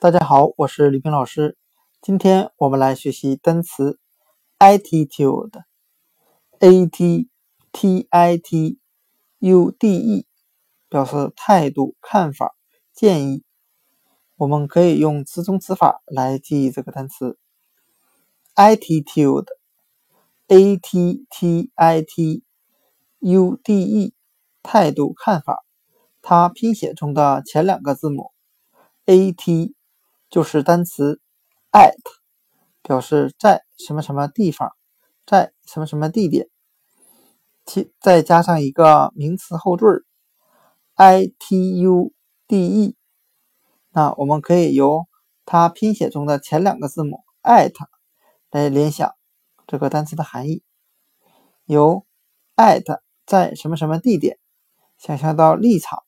[0.00, 1.56] 大家好，我是李平老师。
[2.02, 3.98] 今天我们来学习单词
[4.58, 7.30] attitude，a t
[7.72, 8.78] t i t
[9.38, 10.26] u d e，
[10.90, 12.54] 表示态度、看法、
[12.92, 13.44] 建议。
[14.36, 17.38] 我们可以用词中词法来记忆这个单词
[18.56, 22.42] attitude，a t t i t
[23.20, 24.12] u d e，
[24.62, 25.64] 态度、看法。
[26.20, 28.32] 它拼写中的前两个字母
[29.06, 29.74] a t。
[30.34, 31.20] 就是单词
[31.70, 31.94] at，
[32.82, 34.72] 表示在什么什么地方，
[35.24, 36.48] 在什么什么地点，
[37.64, 40.02] 其再加上一个名词后缀
[40.96, 42.12] i t u
[42.48, 42.96] d e，
[43.92, 45.06] 那我们可以由
[45.46, 47.72] 它拼写中的前两个字母 at
[48.50, 49.14] 来联想
[49.68, 50.64] 这个单词的含义，
[51.64, 52.04] 由
[52.56, 54.40] at 在什么什么地点
[54.98, 56.02] 想象到立场，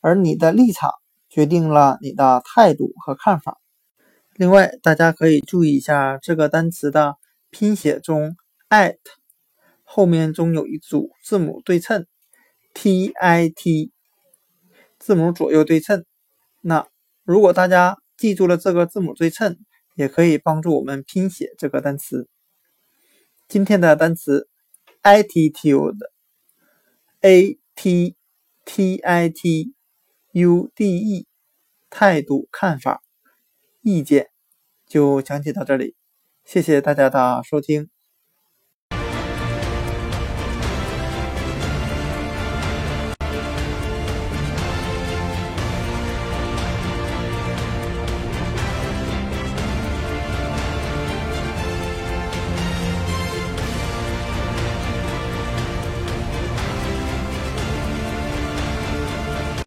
[0.00, 0.92] 而你的立场。
[1.28, 3.58] 决定了你的态度和看法。
[4.36, 7.16] 另外，大家可以注意一下这个单词的
[7.50, 8.36] 拼写中
[8.68, 8.98] ，at
[9.82, 12.06] 后面中有一组字母对称
[12.74, 13.92] ，t i t，
[14.98, 16.04] 字母左右对称。
[16.60, 16.86] 那
[17.24, 19.56] 如果大家记住了这个字母对称，
[19.94, 22.28] 也可以帮助我们拼写这个单词。
[23.48, 24.50] 今天的单词
[25.02, 25.98] attitude，a
[27.74, 28.16] t
[28.64, 29.72] t i t。
[30.32, 31.26] U D E，
[31.88, 33.02] 态度、看法、
[33.86, 34.30] 意见，
[34.84, 35.94] 就讲解到这里，
[36.44, 37.88] 谢谢大家的收听。